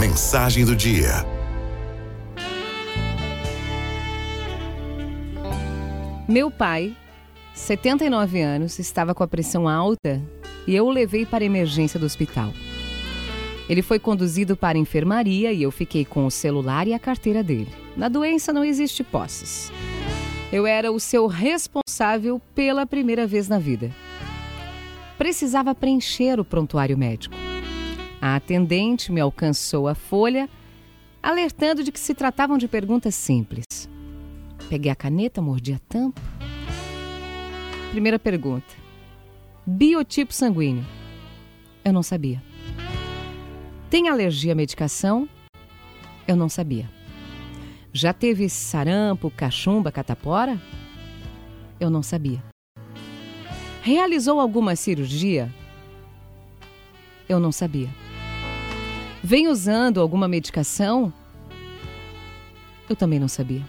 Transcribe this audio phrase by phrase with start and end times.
[0.00, 1.26] mensagem do dia.
[6.26, 6.96] Meu pai,
[7.52, 10.22] 79 anos, estava com a pressão alta
[10.66, 12.50] e eu o levei para a emergência do hospital.
[13.68, 17.42] Ele foi conduzido para a enfermaria e eu fiquei com o celular e a carteira
[17.42, 17.68] dele.
[17.94, 19.70] Na doença não existe posses.
[20.50, 23.94] Eu era o seu responsável pela primeira vez na vida.
[25.18, 27.39] Precisava preencher o prontuário médico.
[28.20, 30.48] A atendente me alcançou a folha,
[31.22, 33.64] alertando de que se tratavam de perguntas simples.
[34.68, 36.20] Peguei a caneta, mordi a tampa.
[37.90, 38.74] Primeira pergunta:
[39.66, 40.84] Biotipo sanguíneo.
[41.82, 42.42] Eu não sabia.
[43.88, 45.28] Tem alergia à medicação?
[46.28, 46.88] Eu não sabia.
[47.92, 50.60] Já teve sarampo, cachumba, catapora?
[51.80, 52.44] Eu não sabia.
[53.82, 55.52] Realizou alguma cirurgia?
[57.28, 57.88] Eu não sabia.
[59.22, 61.12] Vem usando alguma medicação?
[62.88, 63.62] Eu também não sabia.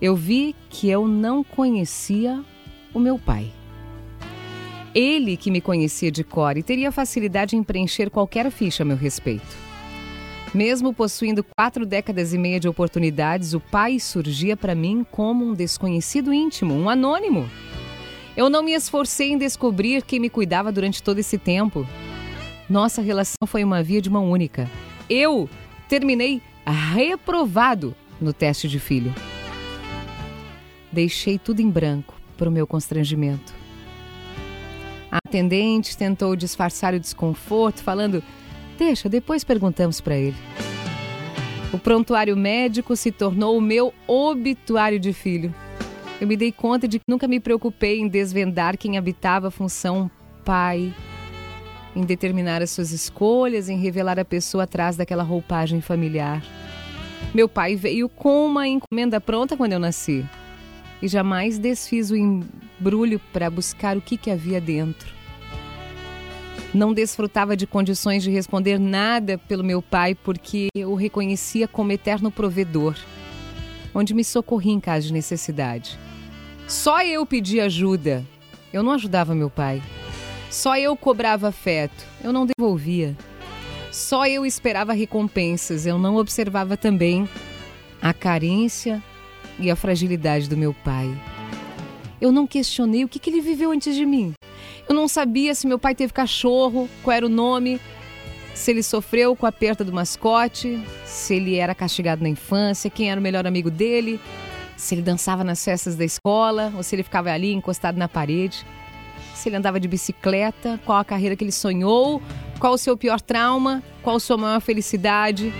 [0.00, 2.42] Eu vi que eu não conhecia
[2.94, 3.52] o meu pai.
[4.94, 8.96] Ele que me conhecia de cor e teria facilidade em preencher qualquer ficha a meu
[8.96, 9.56] respeito.
[10.54, 15.54] Mesmo possuindo quatro décadas e meia de oportunidades, o pai surgia para mim como um
[15.54, 17.48] desconhecido íntimo, um anônimo.
[18.36, 21.86] Eu não me esforcei em descobrir quem me cuidava durante todo esse tempo.
[22.68, 24.70] Nossa relação foi uma via de mão única.
[25.08, 25.48] Eu
[25.88, 26.40] terminei
[26.94, 29.14] reprovado no teste de filho.
[30.90, 33.52] Deixei tudo em branco para o meu constrangimento.
[35.10, 38.22] A atendente tentou disfarçar o desconforto, falando:
[38.78, 40.36] Deixa, depois perguntamos para ele.
[41.72, 45.54] O prontuário médico se tornou o meu obituário de filho.
[46.20, 50.10] Eu me dei conta de que nunca me preocupei em desvendar quem habitava a função
[50.44, 50.94] pai,
[51.94, 56.42] em determinar as suas escolhas, em revelar a pessoa atrás daquela roupagem familiar.
[57.34, 60.24] Meu pai veio com uma encomenda pronta quando eu nasci
[61.00, 65.12] e jamais desfiz o embrulho para buscar o que, que havia dentro.
[66.72, 71.92] Não desfrutava de condições de responder nada pelo meu pai porque eu o reconhecia como
[71.92, 72.96] eterno provedor,
[73.94, 75.98] onde me socorria em caso de necessidade.
[76.66, 78.24] Só eu pedia ajuda,
[78.72, 79.82] eu não ajudava meu pai.
[80.52, 83.16] Só eu cobrava afeto, eu não devolvia.
[83.90, 87.26] Só eu esperava recompensas, eu não observava também
[88.02, 89.02] a carência
[89.58, 91.10] e a fragilidade do meu pai.
[92.20, 94.34] Eu não questionei o que, que ele viveu antes de mim.
[94.86, 97.80] Eu não sabia se meu pai teve cachorro, qual era o nome,
[98.52, 103.10] se ele sofreu com a perda do mascote, se ele era castigado na infância, quem
[103.10, 104.20] era o melhor amigo dele,
[104.76, 108.66] se ele dançava nas festas da escola ou se ele ficava ali encostado na parede,
[109.34, 112.22] se ele andava de bicicleta, qual a carreira que ele sonhou,
[112.58, 115.52] qual o seu pior trauma, qual a sua maior felicidade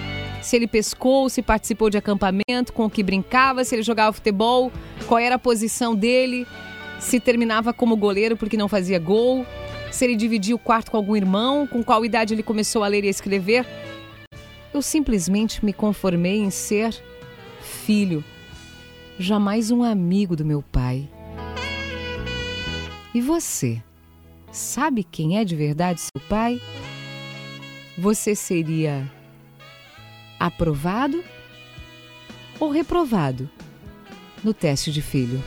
[0.42, 4.72] se ele pescou, se participou de acampamento, com o que brincava, se ele jogava futebol,
[5.06, 6.46] qual era a posição dele,
[6.98, 9.46] se terminava como goleiro porque não fazia gol,
[9.90, 13.04] se ele dividia o quarto com algum irmão, com qual idade ele começou a ler
[13.04, 13.66] e a escrever.
[14.74, 16.94] Eu simplesmente me conformei em ser
[17.60, 18.24] filho,
[19.18, 21.08] jamais um amigo do meu pai.
[23.14, 23.82] E você?
[24.50, 26.60] Sabe quem é de verdade seu pai?
[27.98, 29.10] Você seria
[30.38, 31.22] aprovado
[32.58, 33.48] ou reprovado
[34.42, 35.42] no teste de filho.